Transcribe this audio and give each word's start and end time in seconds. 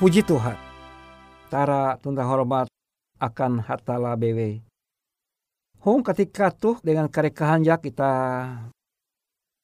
Puji 0.00 0.24
Tuhan. 0.24 0.56
Tara 1.52 1.92
tunda 2.00 2.24
hormat 2.24 2.72
akan 3.20 3.60
hatala 3.60 4.16
bewe. 4.16 4.64
Hong 5.84 6.00
ketika 6.00 6.48
tuh 6.48 6.80
dengan 6.80 7.04
karekahan 7.04 7.60
ya 7.60 7.76
kita 7.76 8.08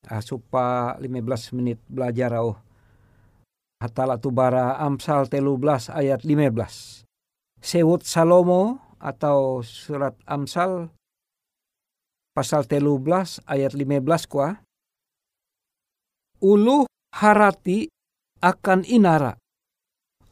uh, 0.05 0.21
supa 0.21 1.01
15 1.01 1.57
menit 1.57 1.81
belajar 1.89 2.37
oh. 2.37 2.61
Hatala 3.81 4.21
bara 4.29 4.77
Amsal 4.77 5.25
belas 5.57 5.89
ayat 5.89 6.21
15. 6.21 7.09
Sewut 7.57 8.05
Salomo 8.05 8.77
atau 9.01 9.65
surat 9.65 10.21
Amsal 10.29 10.93
pasal 12.37 12.69
belas 13.01 13.41
ayat 13.49 13.73
15 13.73 14.05
kuah. 14.29 14.61
Ulu 16.45 16.85
harati 17.17 17.89
akan 18.45 18.85
inara. 18.85 19.41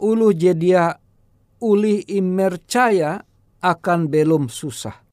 Ulu 0.00 0.34
jedia 0.34 0.94
uli 1.62 2.02
imercaya 2.10 3.22
akan 3.62 4.10
belum 4.10 4.50
susah 4.50 5.04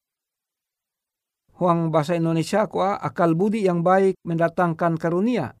Huang 1.62 1.94
bahasa 1.94 2.18
Indonesia 2.18 2.66
kuah 2.66 2.98
akal 2.98 3.38
budi 3.38 3.62
yang 3.62 3.86
baik 3.86 4.18
mendatangkan 4.26 4.98
karunia. 4.98 5.54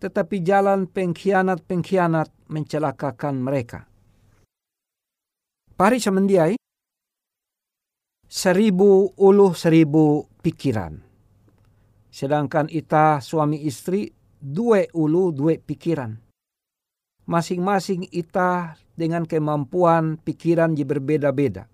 Tetapi 0.00 0.40
jalan 0.40 0.88
pengkhianat-pengkhianat 0.88 2.32
mencelakakan 2.48 3.44
mereka. 3.44 3.84
Pari 5.76 6.00
semendiai, 6.00 6.56
seribu 8.24 9.12
uluh 9.20 9.52
seribu 9.52 10.24
pikiran. 10.40 10.96
Sedangkan 12.08 12.72
ita 12.72 13.20
suami 13.20 13.68
istri 13.68 14.08
dua 14.40 14.88
ulu 14.96 15.28
dua 15.28 15.60
pikiran. 15.60 16.23
Masing-masing 17.24 18.08
ita 18.12 18.76
dengan 18.94 19.24
kemampuan 19.24 20.20
pikiran 20.20 20.76
yang 20.76 20.88
berbeda-beda. 20.88 21.72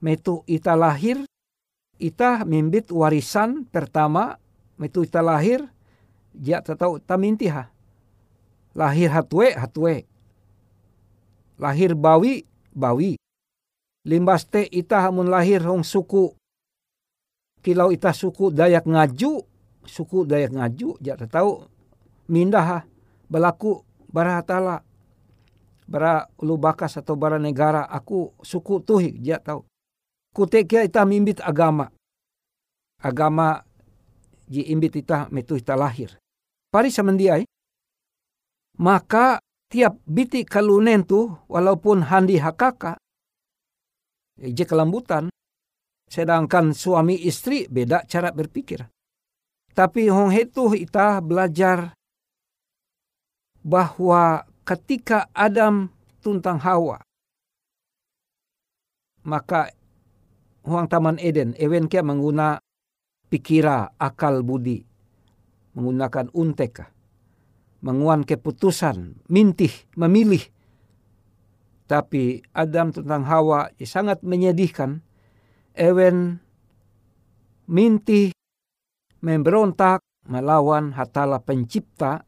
Metu 0.00 0.46
ita 0.48 0.72
lahir 0.78 1.26
ita 2.00 2.46
mimbit 2.48 2.88
warisan 2.88 3.68
pertama. 3.68 4.40
Metu 4.78 5.04
ita 5.04 5.20
lahir 5.20 5.66
dia 6.32 6.62
tahu 6.62 7.02
tamintiha 7.02 7.68
lahir 8.78 9.10
hatwe 9.10 9.58
hatwe. 9.58 9.94
Lahir 11.58 11.98
bawi 11.98 12.46
bawi. 12.70 13.18
Limbas 14.06 14.46
te 14.46 14.62
ita 14.70 15.02
hamun 15.02 15.26
lahir 15.26 15.66
hong 15.66 15.82
suku. 15.82 16.30
Kilau 17.58 17.90
ita 17.90 18.14
suku 18.14 18.54
dayak 18.54 18.86
ngaju 18.86 19.42
suku 19.82 20.22
dayak 20.22 20.54
ngaju 20.54 20.94
dia 21.02 21.18
tahu 21.18 21.66
mindah 22.30 22.86
belaku 24.08 24.12
barahatala 24.12 24.82
bara 25.88 26.24
ulu 26.40 26.56
bakas 26.56 26.96
atau 26.96 27.16
bara 27.16 27.36
negara 27.36 27.84
aku 27.88 28.32
suku 28.40 28.80
tuhi 28.80 29.20
dia 29.20 29.40
tahu 29.40 29.64
kutekia 30.38 30.86
ita 30.86 31.02
mimbit 31.02 31.42
agama. 31.42 31.90
Agama 33.02 33.58
ji 34.46 34.70
imbit 34.70 34.94
ita 34.94 35.26
metu 35.34 35.58
ita 35.58 35.74
lahir. 35.74 36.14
Pari 36.70 36.94
semendiai, 36.94 37.42
maka 38.78 39.42
tiap 39.66 39.98
biti 40.06 40.46
kalunen 40.46 41.02
tu 41.02 41.26
walaupun 41.50 42.06
handi 42.06 42.38
hakaka, 42.38 42.98
je 44.38 44.64
kelambutan, 44.66 45.26
sedangkan 46.06 46.70
suami 46.70 47.18
istri 47.26 47.66
beda 47.66 48.06
cara 48.06 48.30
berpikir. 48.30 48.86
Tapi 49.74 50.10
hong 50.10 50.34
itu 50.34 50.74
ita 50.74 51.22
belajar 51.22 51.97
bahwa 53.64 54.46
ketika 54.64 55.26
Adam 55.32 55.90
tuntang 56.20 56.60
Hawa, 56.60 57.00
maka 59.24 59.72
huang 60.64 60.88
taman 60.88 61.16
Eden, 61.20 61.56
ewen 61.56 61.88
kia 61.88 62.04
mengguna 62.04 62.60
pikira 63.32 63.92
akal 63.96 64.44
budi, 64.44 64.84
menggunakan 65.72 66.28
unteka, 66.36 66.92
menguan 67.80 68.24
keputusan, 68.28 69.24
mintih, 69.32 69.72
memilih. 69.96 70.44
Tapi 71.88 72.44
Adam 72.52 72.92
tentang 72.92 73.24
Hawa 73.24 73.72
sangat 73.80 74.20
menyedihkan. 74.20 75.00
Ewen 75.72 76.36
mintih 77.64 78.36
memberontak 79.24 80.04
melawan 80.28 80.92
hatala 80.92 81.40
pencipta 81.40 82.27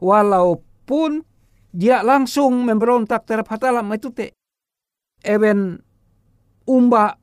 walaupun 0.00 1.24
dia 1.76 2.00
langsung 2.00 2.64
memberontak 2.64 3.28
terhadap 3.28 3.52
hatala 3.52 3.84
itu 3.92 4.08
te 4.12 4.32
ewen 5.20 5.76
umba 6.64 7.20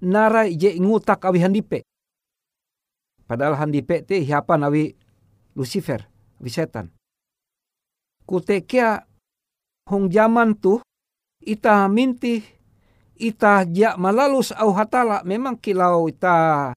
narai 0.00 0.56
je 0.56 0.76
ngutak 0.80 1.24
awi 1.24 1.40
handipe. 1.44 1.84
Padahal 3.26 3.58
handipe 3.58 4.06
te 4.06 4.22
hiapan 4.22 4.64
awi 4.64 4.94
Lucifer, 5.56 6.04
awi 6.40 6.50
setan. 6.52 6.92
Kutekia 8.26 9.06
hong 9.88 10.12
zaman 10.12 10.58
tu 10.58 10.82
ita 11.40 11.86
minti 11.88 12.42
ita 13.16 13.64
ja 13.70 13.96
malalus 13.96 14.52
au 14.52 14.74
hatala 14.76 15.24
memang 15.24 15.56
kilau 15.56 16.10
ita 16.10 16.72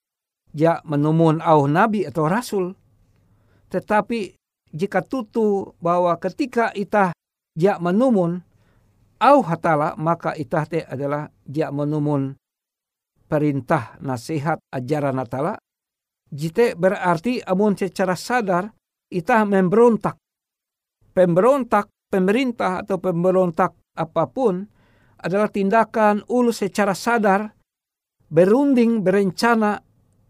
ja 0.56 0.80
menumun 0.88 1.44
au 1.44 1.68
nabi 1.68 2.08
atau 2.08 2.30
rasul. 2.30 2.66
Tetapi 3.70 4.39
jika 4.74 5.02
tutu 5.02 5.74
bahwa 5.82 6.14
ketika 6.22 6.70
ita 6.76 7.12
ja 7.58 7.82
menumun 7.82 8.42
au 9.20 9.38
hatala 9.44 9.98
maka 9.98 10.38
ita 10.38 10.64
te 10.70 10.86
adalah 10.86 11.28
ja 11.50 11.74
menumun 11.74 12.38
perintah 13.30 13.98
nasihat 14.02 14.62
ajaran 14.74 15.18
natala 15.18 15.58
jite 16.30 16.78
berarti 16.78 17.42
amun 17.42 17.74
secara 17.74 18.14
sadar 18.14 18.70
ita 19.10 19.42
memberontak. 19.44 20.16
Pemberontak 21.10 21.90
pemerintah 22.14 22.86
atau 22.86 23.02
pemberontak 23.02 23.74
apa 23.98 24.24
pun 24.30 24.62
adalah 25.20 25.50
tindakan 25.52 26.24
ulu 26.30 26.54
secara 26.54 26.94
sadar 26.96 27.50
berunding 28.30 29.02
berencana 29.02 29.82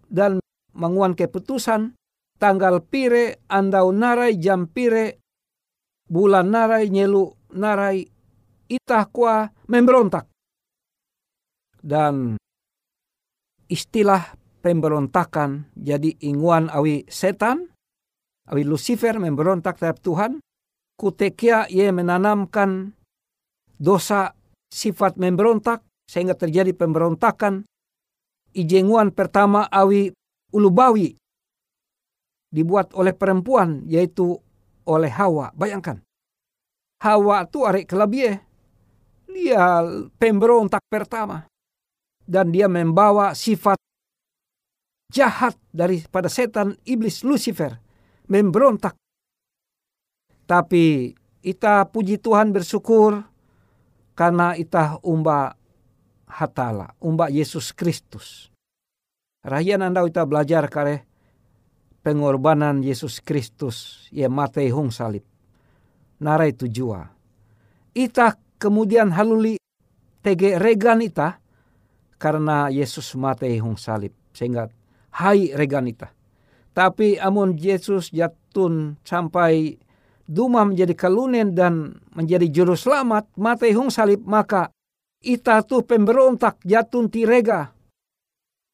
dan 0.09 0.39
menguan 0.73 1.13
keputusan 1.13 1.98
tanggal 2.39 2.79
pire 2.81 3.43
andau 3.51 3.91
narai 3.91 4.39
jam 4.39 4.65
pire 4.65 5.19
bulan 6.07 6.49
narai 6.49 6.87
nyelu 6.87 7.27
narai 7.53 8.07
itah 8.71 9.05
kuah 9.11 9.51
memberontak 9.67 10.25
dan 11.83 12.39
istilah 13.69 14.35
pemberontakan 14.59 15.71
jadi 15.75 16.19
inguan 16.23 16.67
awi 16.67 17.07
setan, 17.07 17.71
awi 18.49 18.67
Lucifer 18.67 19.15
memberontak 19.15 19.79
terhadap 19.79 20.03
Tuhan, 20.03 20.31
kutekia 20.99 21.69
ia 21.71 21.93
menanamkan 21.95 22.91
dosa 23.79 24.35
sifat 24.67 25.15
memberontak 25.15 25.85
sehingga 26.09 26.35
terjadi 26.35 26.75
pemberontakan. 26.75 27.63
Ijenguan 28.49 29.13
pertama 29.13 29.69
awi 29.69 30.09
ulubawi 30.49 31.13
dibuat 32.49 32.93
oleh 32.97 33.13
perempuan 33.13 33.85
yaitu 33.85 34.37
oleh 34.89 35.09
Hawa. 35.09 35.53
Bayangkan. 35.53 36.01
Hawa 36.99 37.47
itu 37.47 37.63
arek 37.63 37.85
kelabie. 37.87 38.41
Dia 39.29 39.85
pemberontak 40.17 40.81
pertama 40.89 41.45
dan 42.25 42.49
dia 42.49 42.65
membawa 42.69 43.37
sifat 43.37 43.77
jahat 45.09 45.57
daripada 45.73 46.29
setan 46.29 46.77
iblis 46.85 47.25
Lucifer 47.25 47.77
memberontak. 48.29 48.93
Tapi 50.45 51.13
ita 51.41 51.85
puji 51.89 52.21
Tuhan 52.21 52.53
bersyukur 52.53 53.21
karena 54.13 54.53
ita 54.53 55.01
umba 55.01 55.57
hatala, 56.29 56.93
umba 57.01 57.33
Yesus 57.33 57.73
Kristus. 57.73 58.53
Rahian 59.41 59.81
anda 59.81 60.05
ita 60.05 60.25
belajar 60.29 60.69
kare 60.69 61.08
pengorbanan 62.01 62.81
Yesus 62.81 63.19
Kristus 63.23 64.07
ya 64.13 64.27
mate 64.31 64.65
hung 64.71 64.91
salib. 64.93 65.23
Narai 66.19 66.51
tujua. 66.51 67.07
Ita 67.95 68.35
kemudian 68.59 69.15
haluli 69.15 69.55
tege 70.19 70.59
regan 70.59 70.99
ita 70.99 71.39
karena 72.19 72.67
Yesus 72.67 73.15
mati 73.15 73.55
hong 73.57 73.79
salib 73.79 74.11
sehingga 74.35 74.67
hai 75.15 75.55
reganita. 75.55 76.11
Tapi 76.75 77.17
amun 77.17 77.55
Yesus 77.57 78.11
jatun 78.13 78.99
sampai 79.01 79.79
duma 80.29 80.67
menjadi 80.67 80.93
kalunen 80.93 81.55
dan 81.55 81.97
menjadi 82.13 82.45
juru 82.51 82.75
selamat 82.77 83.33
mati 83.39 83.73
hong 83.73 83.89
salib 83.89 84.21
maka 84.27 84.69
ita 85.23 85.63
tu 85.65 85.81
pemberontak 85.81 86.61
jatun 86.67 87.09
tirega. 87.09 87.73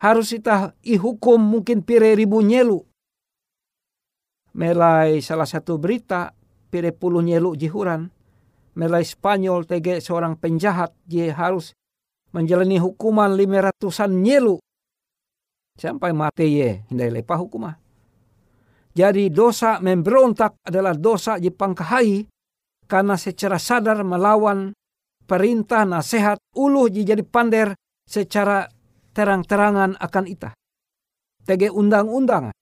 Harus 0.01 0.36
ita 0.36 0.75
ihukum 0.84 1.39
mungkin 1.39 1.82
pire 1.82 2.13
ribu 2.13 2.44
nyelu. 2.44 2.84
Melai 4.56 5.20
salah 5.20 5.44
satu 5.44 5.76
berita 5.76 6.32
pire 6.72 6.96
puluh 6.96 7.20
nyelu 7.20 7.60
jihuran. 7.60 8.08
Melai 8.76 9.04
Spanyol 9.04 9.68
tege 9.68 10.00
seorang 10.00 10.40
penjahat 10.40 10.96
dia 11.04 11.32
harus 11.36 11.76
menjalani 12.36 12.80
hukuman 12.80 13.32
lima 13.32 13.72
ratusan 13.72 14.20
nyelu 14.20 14.60
sampai 15.76 16.12
mati 16.12 16.60
ye 16.60 16.84
hindai 16.92 17.12
lepa 17.12 17.40
hukuman. 17.40 17.76
Jadi 18.96 19.28
dosa 19.28 19.80
memberontak 19.84 20.60
adalah 20.64 20.96
dosa 20.96 21.36
Jepang 21.36 21.76
kahai 21.76 22.28
karena 22.88 23.20
secara 23.20 23.60
sadar 23.60 24.04
melawan 24.08 24.72
perintah 25.28 25.84
nasihat 25.84 26.40
uluh 26.56 26.88
jadi 26.88 27.24
pander 27.28 27.76
secara 28.08 28.68
terang-terangan 29.12 30.00
akan 30.00 30.26
ita. 30.32 30.52
Tege 31.44 31.72
undang-undang. 31.72 32.56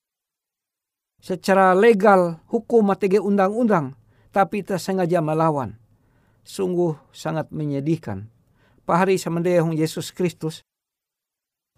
Secara 1.23 1.71
legal 1.71 2.43
hukum 2.51 2.91
tege 2.99 3.23
undang-undang. 3.23 3.95
Tapi 4.35 4.59
ita 4.59 4.75
sengaja 4.75 5.23
melawan. 5.23 5.79
Sungguh 6.43 6.99
sangat 7.15 7.47
menyedihkan. 7.55 8.27
Pahari 8.83 9.15
semendehong 9.15 9.71
Yesus 9.71 10.11
Kristus 10.11 10.59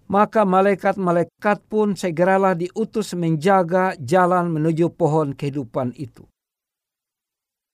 maka 0.06 0.46
malaikat-malaikat 0.46 1.66
pun 1.66 1.98
segeralah 1.98 2.54
diutus 2.54 3.18
menjaga 3.18 3.98
jalan 3.98 4.54
menuju 4.54 4.94
pohon 4.94 5.34
kehidupan 5.34 5.98
itu. 5.98 6.30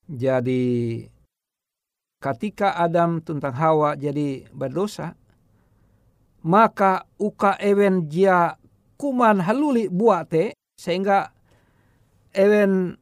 Jadi 0.08 1.04
ketika 2.20 2.80
Adam 2.80 3.20
tentang 3.24 3.56
Hawa 3.56 4.00
jadi 4.00 4.48
berdosa, 4.52 5.16
maka 6.44 7.08
uka 7.20 7.60
ewen 7.60 8.08
dia 8.08 8.56
kuman 8.96 9.44
haluli 9.44 9.92
buate 9.92 10.56
sehingga 10.80 11.31
ewen 12.36 12.98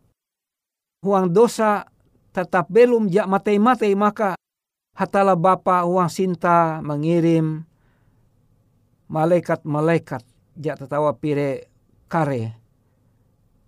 huang 1.06 1.32
dosa 1.32 1.88
tetap 2.36 2.70
belum 2.70 3.10
jak 3.10 3.26
mate-mate 3.26 3.90
maka 3.98 4.36
hatala 4.98 5.34
bapa 5.34 5.86
huang 5.88 6.12
sinta 6.12 6.84
mengirim 6.84 7.66
malaikat-malaikat 9.10 10.22
jak 10.60 10.78
tetawa 10.78 11.16
pire 11.16 11.72
kare 12.12 12.60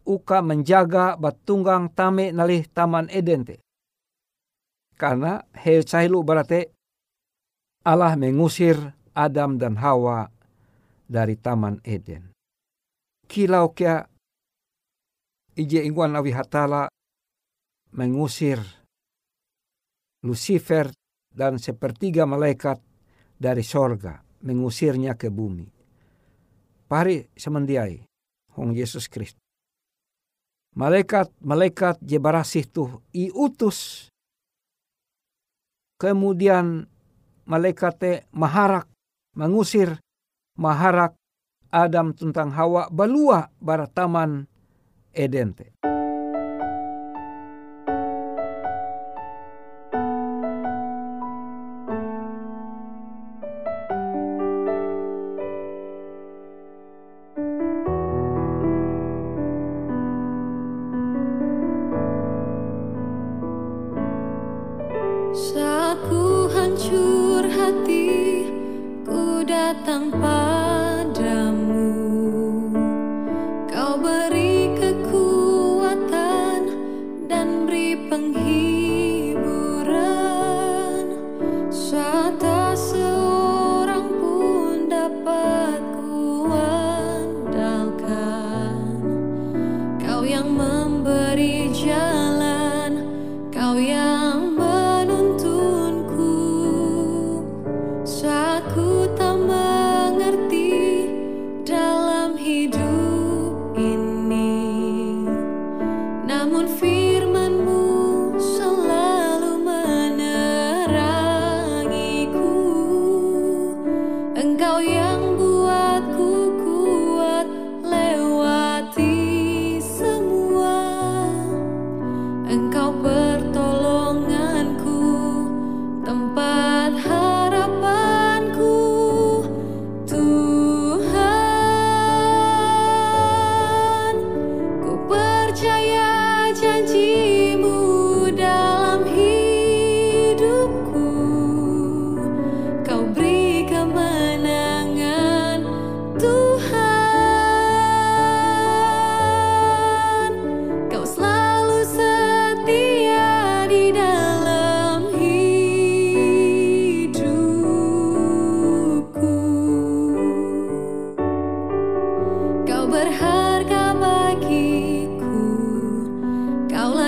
uka 0.06 0.41
menjaga 0.41 1.15
batunggang 1.18 1.89
tame 1.94 2.34
nalih 2.34 2.65
taman 2.68 3.08
Eden 3.08 3.46
te. 3.46 3.56
Karena 4.98 5.41
he 5.58 5.82
cailu 5.82 6.22
berarti 6.22 6.70
Allah 7.82 8.13
mengusir 8.13 8.77
Adam 9.18 9.58
dan 9.58 9.80
Hawa 9.82 10.30
dari 11.10 11.34
taman 11.34 11.82
Eden. 11.82 12.30
Kilau 13.25 13.74
kia 13.74 14.06
ije 15.55 15.84
ingwan 15.84 16.15
awi 16.15 16.31
hatala 16.31 16.88
mengusir 17.91 18.60
Lucifer 20.22 20.93
dan 21.34 21.58
sepertiga 21.58 22.29
malaikat 22.29 22.77
dari 23.41 23.65
sorga 23.65 24.22
mengusirnya 24.46 25.17
ke 25.17 25.34
bumi. 25.34 25.65
Pari 26.86 27.25
semendiai 27.34 28.05
Hong 28.53 28.75
Yesus 28.75 29.10
Kristus. 29.10 29.41
Malaikat-malaikat 30.77 32.00
jebarasih 32.05 32.70
tuh 32.70 33.01
iutus. 33.12 34.08
Kemudian 35.98 36.86
malaikat 37.50 38.27
maharak 38.31 38.88
mengusir 39.36 40.00
maharak 40.55 41.15
Adam 41.72 42.12
tentang 42.12 42.51
Hawa 42.51 42.91
balua 42.91 43.48
barataman 45.13 45.22
Eden 45.24 45.53
te. 45.53 45.72
pertolonganku 66.62 67.22
tempat 69.86 70.40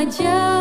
Just. 0.05 0.52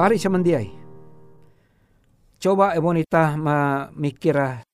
Pari 0.00 0.16
Pari 0.16 0.32
mandiay. 0.32 0.72
Coba 2.40 2.72
Ebonita 2.72 3.36
memikirah 3.36 4.64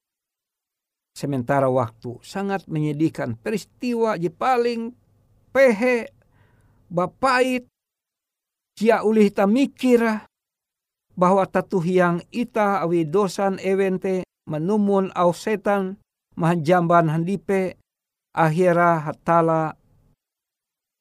sementara 1.19 1.67
waktu. 1.67 2.23
Sangat 2.23 2.63
menyedihkan. 2.71 3.35
Peristiwa 3.35 4.15
di 4.15 4.31
paling 4.31 4.95
pehe 5.51 6.15
bapait. 6.87 7.67
Cia 8.79 9.03
ulih 9.03 9.35
ta 9.35 9.51
mikira 9.51 10.31
bahwa 11.19 11.43
tatuh 11.49 11.83
yang 11.83 12.23
ita 12.31 12.85
awi 12.87 13.03
dosan 13.09 13.59
ewente 13.59 14.23
menumun 14.47 15.11
au 15.17 15.35
setan 15.35 15.99
mahjamban 16.39 17.11
handipe 17.11 17.81
akhira 18.37 19.01
hatala 19.09 19.81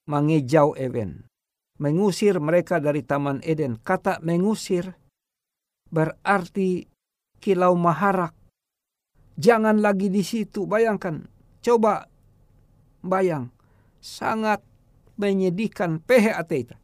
mengejau 0.08 0.72
ewen 0.80 1.28
mengusir 1.76 2.40
mereka 2.40 2.80
dari 2.80 3.04
taman 3.04 3.44
Eden 3.44 3.76
kata 3.84 4.24
mengusir 4.24 4.96
berarti 5.92 6.88
kilau 7.40 7.78
maharak. 7.78 8.34
Jangan 9.36 9.84
lagi 9.84 10.08
di 10.08 10.24
situ, 10.24 10.64
bayangkan. 10.64 11.28
Coba 11.60 12.08
bayang, 13.04 13.52
sangat 14.00 14.64
menyedihkan 15.20 16.00
PHAT 16.00 16.52
itu. 16.56 16.76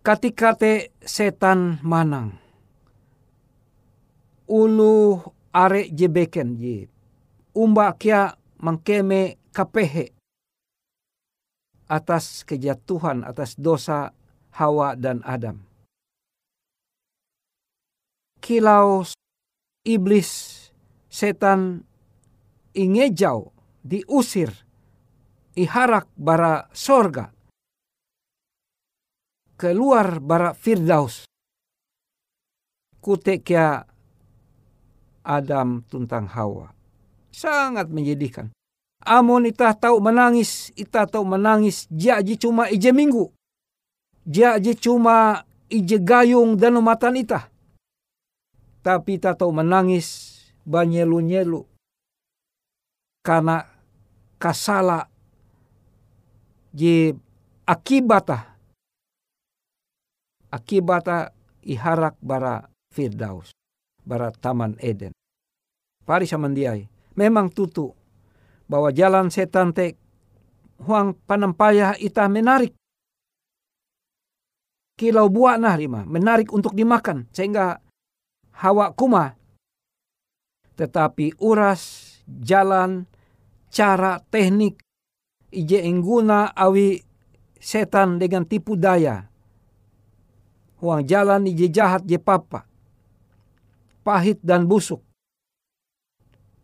Ketika 0.00 0.56
te 0.56 0.96
setan 1.04 1.78
manang, 1.84 2.40
ulu 4.48 5.20
are 5.52 5.84
jebeken 5.92 6.56
je, 6.56 6.88
umba 7.52 7.92
kia 8.00 8.39
mengkeme 8.60 9.40
kapehe 9.50 10.12
atas 11.90 12.46
kejatuhan, 12.46 13.26
atas 13.26 13.58
dosa 13.58 14.14
Hawa 14.54 14.94
dan 14.94 15.24
Adam. 15.26 15.64
Kilau 18.40 19.04
iblis 19.84 20.30
setan 21.10 21.84
ingejau 22.76 23.52
diusir 23.82 24.54
iharak 25.58 26.06
bara 26.16 26.70
sorga 26.72 27.34
keluar 29.60 30.24
bara 30.24 30.56
firdaus. 30.56 31.28
Kutekia 33.00 33.84
Adam 35.24 35.84
tuntang 35.88 36.28
Hawa 36.28 36.79
sangat 37.30 37.88
menyedihkan. 37.90 38.50
Amon 39.00 39.48
ita 39.48 39.72
tahu 39.72 39.96
menangis, 39.96 40.68
ita 40.76 41.08
tahu 41.08 41.24
menangis, 41.24 41.88
jaji 41.88 42.36
cuma 42.36 42.68
ije 42.68 42.92
minggu. 42.92 43.32
Jaji 44.28 44.76
cuma 44.76 45.48
ije 45.72 45.96
gayung 45.96 46.60
dan 46.60 46.76
matan 46.84 47.16
ita. 47.16 47.48
Tapi 48.84 49.16
tahu 49.16 49.48
menangis 49.56 50.36
banyelu-nyelu. 50.68 51.64
Karena 53.24 53.64
kasala 54.36 55.08
je 56.76 57.16
akibata. 57.64 58.52
Akibata 60.52 61.32
iharak 61.64 62.20
bara 62.20 62.68
Firdaus 62.92 63.54
bara 64.04 64.34
Taman 64.34 64.76
Eden. 64.82 65.14
Pari 66.04 66.26
samandiai 66.26 66.99
memang 67.20 67.52
tutu 67.52 67.92
bahwa 68.64 68.88
jalan 68.88 69.28
setan 69.28 69.76
te 69.76 70.00
huang 70.80 71.12
panampaya 71.28 71.92
ita 72.00 72.24
menarik. 72.32 72.72
Kilau 74.96 75.28
buah 75.28 75.60
nah 75.60 75.76
lima 75.76 76.08
menarik 76.08 76.48
untuk 76.48 76.72
dimakan 76.72 77.28
sehingga 77.28 77.84
hawa 78.56 78.96
kuma. 78.96 79.36
Tetapi 80.80 81.36
uras, 81.44 82.08
jalan, 82.24 83.04
cara, 83.68 84.16
teknik, 84.32 84.80
ije 85.52 85.84
engguna 85.84 86.48
awi 86.56 87.04
setan 87.60 88.16
dengan 88.16 88.48
tipu 88.48 88.80
daya. 88.80 89.28
Huang 90.80 91.04
jalan 91.04 91.44
ije 91.44 91.68
jahat 91.68 92.08
je 92.08 92.16
papa. 92.16 92.64
Pahit 94.00 94.40
dan 94.40 94.64
busuk. 94.64 95.04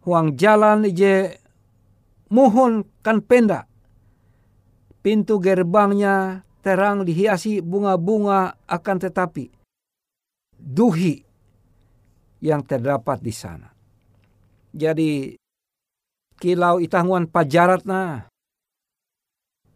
Huang 0.06 0.38
jalan 0.38 0.86
ije 0.86 1.42
muhun 2.30 2.86
kan 3.02 3.18
penda. 3.18 3.66
Pintu 5.02 5.42
gerbangnya 5.42 6.46
terang 6.62 7.02
dihiasi 7.02 7.58
bunga-bunga 7.58 8.54
akan 8.70 8.96
tetapi 9.02 9.50
duhi 10.54 11.26
yang 12.38 12.62
terdapat 12.62 13.18
di 13.18 13.34
sana. 13.34 13.66
Jadi 14.70 15.34
kilau 16.38 16.78
itanguan 16.78 17.26
pajarat 17.26 17.82
na. 17.82 18.30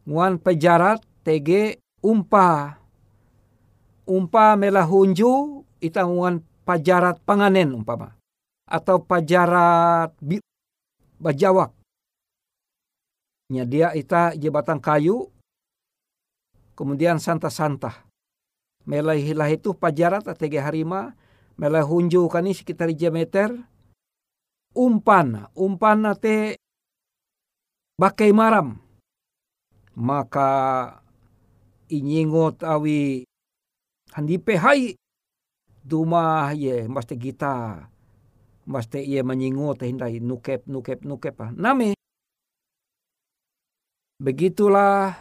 Nguan 0.07 0.39
pajarat 0.39 1.03
tege 1.27 1.83
umpa. 2.07 2.79
Umpa 4.07 4.55
melahunju 4.59 5.63
itanguan 5.83 6.43
pajarat 6.67 7.19
panganen 7.23 7.75
umpama. 7.75 8.20
Atau 8.71 9.03
pajarat 9.03 10.15
bajawak. 11.19 11.75
Nya 13.51 13.67
dia 13.67 13.91
ita 13.99 14.31
jebatan 14.39 14.79
kayu. 14.79 15.27
Kemudian 16.79 17.19
santa-santa. 17.19 18.07
Melahilah 18.87 19.51
itu 19.51 19.75
pajarat 19.75 20.25
tege 20.39 20.63
harima 20.63 21.19
melahunju 21.61 22.25
kani 22.33 22.57
sekitar 22.57 22.89
meter 23.13 23.53
umpan 24.73 25.51
umpan 25.53 26.09
te 26.17 26.57
bakai 28.01 28.33
maram 28.33 28.81
maka 29.93 30.51
inyingot 31.93 32.65
awi 32.65 33.29
handipe 34.17 34.57
hai 34.57 34.97
duma 35.85 36.57
ye 36.57 36.89
mesti 36.89 37.19
kita 37.21 37.85
mesti 38.71 39.03
ia 39.03 39.27
menyingot 39.27 39.83
hindai 39.83 40.23
nukep 40.23 40.71
nukep 40.71 41.03
nukep 41.03 41.35
ah 41.43 41.51
name 41.51 41.99
begitulah 44.23 45.19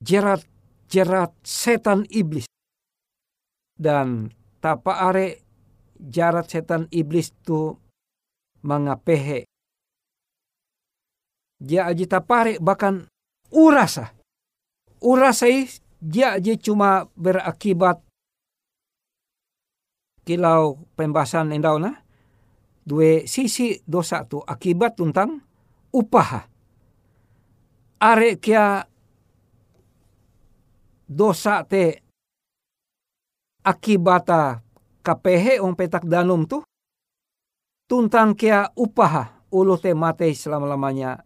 jerat 0.00 0.40
jerat 0.88 1.36
setan 1.44 2.08
iblis 2.08 2.48
dan 3.76 4.32
tapa 4.64 5.04
are 5.04 5.42
jarat 5.98 6.50
setan 6.50 6.90
iblis 6.90 7.30
tu 7.46 7.78
mangapehe. 8.66 9.46
Dia 11.62 11.86
aji 11.86 12.10
tapare 12.10 12.58
bahkan 12.58 13.06
urasa. 13.54 14.10
Urasai 15.02 15.70
dia 16.02 16.38
aji 16.38 16.58
cuma 16.58 17.06
berakibat 17.14 18.02
kilau 20.26 20.82
pembahasan 20.98 21.54
endau 21.54 21.78
na. 21.78 22.01
Dua 22.82 23.22
sisi 23.30 23.78
dosa 23.86 24.26
tu 24.26 24.42
akibat 24.42 24.98
tentang 24.98 25.38
upah. 25.94 26.50
Are 28.02 28.30
kia 28.42 28.82
dosa 31.06 31.62
te 31.62 32.02
akibata 33.62 34.58
kapehe 35.06 35.62
ong 35.62 35.78
petak 35.78 36.02
danum 36.10 36.42
tu? 36.50 36.66
Tuntang 37.86 38.34
kia 38.34 38.66
upaha 38.74 39.46
ulu 39.54 39.78
te 39.78 39.94
mate 39.94 40.26
selama-lamanya. 40.34 41.22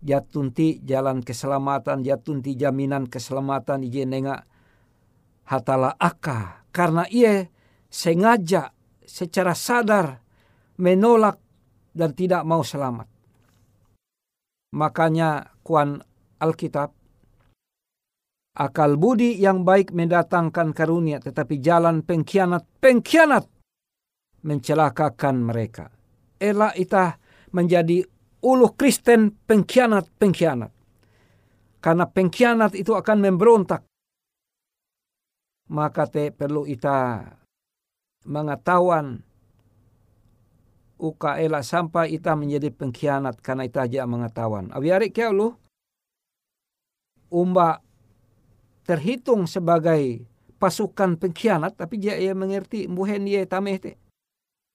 Jatunti 0.00 0.80
jalan 0.80 1.20
keselamatan 1.20 2.06
jatunti 2.06 2.56
jaminan 2.56 3.10
keselamatan 3.10 3.84
ije 3.84 4.06
nenga 4.06 4.46
hatala 5.50 5.98
aka. 5.98 6.62
Karena 6.70 7.04
ia 7.10 7.50
sengaja 7.90 8.70
secara 9.02 9.58
sadar 9.58 10.22
menolak 10.80 11.36
dan 11.92 12.16
tidak 12.16 12.42
mau 12.48 12.64
selamat. 12.64 13.06
Makanya 14.74 15.60
kuan 15.60 16.00
Alkitab 16.40 17.00
Akal 18.50 18.98
budi 18.98 19.38
yang 19.38 19.62
baik 19.62 19.94
mendatangkan 19.94 20.74
karunia, 20.74 21.22
tetapi 21.22 21.62
jalan 21.62 22.02
pengkhianat-pengkhianat 22.02 23.46
mencelakakan 24.42 25.36
mereka. 25.38 25.86
Ela 26.34 26.74
itah 26.74 27.14
menjadi 27.54 28.02
ulu 28.42 28.74
Kristen 28.74 29.30
pengkhianat-pengkhianat. 29.46 30.72
Karena 31.78 32.04
pengkhianat 32.10 32.74
itu 32.74 32.92
akan 32.92 33.18
memberontak. 33.22 33.86
Maka 35.70 36.10
te 36.10 36.34
perlu 36.34 36.66
ita 36.66 37.22
mengetahuan 38.26 39.22
uka 41.00 41.40
ela 41.40 41.64
sampai 41.64 42.12
ita 42.12 42.36
menjadi 42.36 42.68
pengkhianat 42.68 43.40
karena 43.40 43.64
ita 43.64 43.88
aja 43.88 44.04
mengetahuan. 44.04 44.68
Awiari 44.76 45.08
kia 45.08 45.32
lu 45.32 45.56
umba 47.32 47.80
terhitung 48.84 49.48
sebagai 49.48 50.28
pasukan 50.60 51.16
pengkhianat 51.16 51.80
tapi 51.80 51.96
dia 51.96 52.20
ia 52.20 52.36
mengerti 52.36 52.84
buhen 52.84 53.24
ye 53.24 53.48
tameh 53.48 53.80
te. 53.80 53.92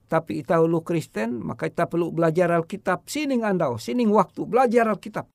Tapi 0.10 0.42
ita 0.42 0.62
ulu 0.62 0.82
Kristen 0.82 1.42
maka 1.46 1.70
kita 1.70 1.86
perlu 1.86 2.10
belajar 2.10 2.50
Alkitab 2.50 3.06
sining 3.06 3.46
andau 3.46 3.78
sining 3.78 4.10
waktu 4.10 4.50
belajar 4.50 4.90
Alkitab. 4.90 5.30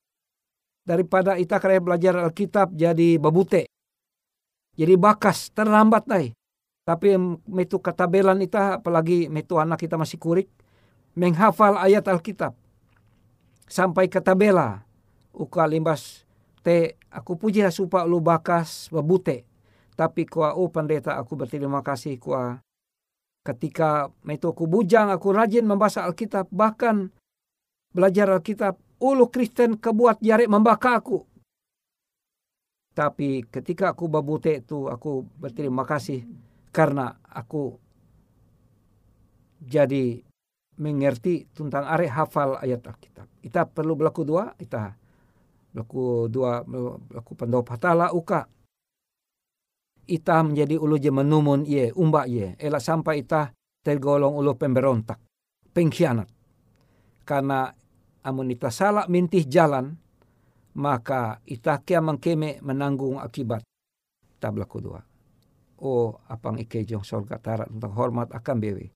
Daripada 0.83 1.39
ita 1.39 1.63
kaya 1.63 1.79
belajar 1.79 2.19
Alkitab 2.19 2.75
jadi 2.75 3.15
babute. 3.23 3.71
Jadi 4.75 4.95
bakas 4.99 5.55
terlambat 5.55 6.11
nai. 6.11 6.35
Tapi 6.83 7.15
metu 7.47 7.79
katabelan 7.79 8.43
ita 8.43 8.83
apalagi 8.83 9.31
metu 9.31 9.63
anak 9.63 9.79
kita 9.79 9.95
masih 9.95 10.19
kurik 10.19 10.51
menghafal 11.15 11.79
ayat 11.79 12.07
Alkitab. 12.07 12.55
Sampai 13.71 14.11
katabela 14.11 14.83
uka 15.31 15.63
limbas 15.67 16.27
te 16.61 16.99
aku 17.09 17.39
puji 17.39 17.63
supa 17.71 18.03
lu 18.03 18.19
bakas 18.19 18.91
babute 18.91 19.47
tapi 19.95 20.27
kuah 20.27 20.59
oh 20.59 20.69
pendeta 20.69 21.15
aku 21.17 21.39
berterima 21.39 21.81
kasih 21.87 22.19
kuah 22.19 22.59
ketika 23.45 24.13
metu 24.25 24.53
aku 24.53 24.69
bujang 24.69 25.09
aku 25.09 25.33
rajin 25.33 25.65
membaca 25.65 26.05
Alkitab. 26.05 26.49
Bahkan 26.53 27.09
belajar 27.93 28.29
Alkitab 28.31 28.77
ulu 29.01 29.33
Kristen 29.33 29.81
kebuat 29.81 30.21
jari 30.21 30.47
membaka 30.47 31.01
aku. 31.01 31.25
Tapi 32.93 33.47
ketika 33.49 33.95
aku 33.97 34.11
babute 34.11 34.61
itu 34.61 34.91
aku 34.91 35.25
berterima 35.39 35.87
kasih 35.87 36.27
karena 36.75 37.17
aku 37.25 37.79
jadi 39.63 40.21
mengerti 40.81 41.45
tentang 41.53 41.85
are 41.85 42.09
hafal 42.09 42.57
ayat 42.57 42.81
Alkitab. 42.83 43.29
Kita 43.45 43.69
perlu 43.69 43.95
berlaku 43.95 44.25
dua, 44.25 44.57
kita 44.57 44.97
berlaku 45.71 46.27
dua 46.33 46.65
berlaku 46.65 47.33
pendau 47.37 47.63
patala 47.63 48.11
uka 48.11 48.49
ita 50.11 50.43
menjadi 50.43 50.75
ulu 50.75 50.99
je 50.99 51.15
menumun 51.15 51.63
ye, 51.63 51.95
umba 51.95 52.27
ye. 52.27 52.59
Ela 52.59 52.83
sampai 52.83 53.23
ita 53.23 53.55
tergolong 53.87 54.35
ulu 54.35 54.59
pemberontak, 54.59 55.23
pengkhianat. 55.71 56.27
Karena 57.23 57.71
amun 58.27 58.51
ita 58.51 58.75
salah 58.75 59.07
mintih 59.07 59.47
jalan, 59.47 59.95
maka 60.75 61.39
ita 61.47 61.79
kia 61.87 62.03
mengkeme 62.03 62.59
menanggung 62.67 63.23
akibat. 63.23 63.63
Ita 64.43 64.51
berlaku 64.51 64.79
dua. 64.83 65.01
Oh, 65.81 66.19
apang 66.29 66.61
ike 66.61 66.85
jong 66.85 67.07
sorga 67.07 67.41
tarat 67.41 67.71
tentang 67.71 67.95
hormat 67.97 68.35
akan 68.35 68.57
bewe. 68.61 68.93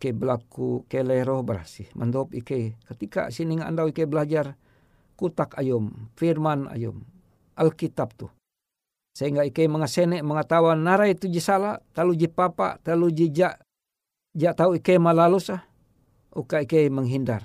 Ke 0.00 0.16
berlaku 0.16 0.88
ke 0.88 1.04
lero 1.04 1.44
berasih. 1.44 1.92
Mendop 1.92 2.32
ike 2.32 2.80
ketika 2.88 3.28
sini 3.28 3.60
andau 3.60 3.92
ike 3.92 4.08
belajar 4.08 4.56
kutak 5.20 5.52
ayum, 5.60 6.08
firman 6.16 6.64
ayum, 6.72 7.04
Alkitab 7.60 8.16
tuh. 8.16 8.32
Sehingga 9.12 9.44
ikai 9.44 9.68
mengasene 9.68 10.24
mengetahuan 10.24 10.80
nara 10.80 11.04
itu 11.04 11.28
jisala 11.28 11.84
talu 11.92 12.16
jipapa 12.16 12.80
talu 12.80 13.12
jijak 13.12 13.60
jak 14.32 14.56
tahu 14.56 14.80
ikai 14.80 14.96
malalusa 14.96 15.68
uka 16.32 16.64
ikai 16.64 16.88
menghindar. 16.88 17.44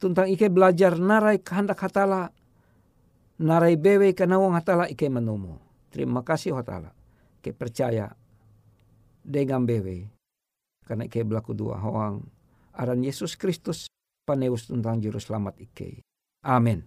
Tuntang 0.00 0.32
ikai 0.32 0.48
belajar 0.48 0.96
narai 0.96 1.44
kehendak 1.44 1.76
hatala 1.84 2.32
narai 3.36 3.76
bewe 3.76 4.16
kenawang 4.16 4.56
hatala 4.56 4.88
ikai 4.88 5.12
menumu. 5.12 5.60
Terima 5.92 6.24
kasih 6.24 6.56
hatala. 6.56 6.96
Ikai 7.44 7.52
percaya 7.52 8.16
dengan 9.20 9.68
bewe 9.68 10.15
karena 10.86 11.10
ikai 11.10 11.26
berlaku 11.26 11.52
dua 11.52 11.76
hoang 11.82 12.22
aran 12.78 13.02
Yesus 13.02 13.34
Kristus 13.34 13.90
paneus 14.22 14.70
tentang 14.70 15.02
juru 15.02 15.18
selamat 15.18 15.58
ikai. 15.58 16.00
Amin 16.46 16.86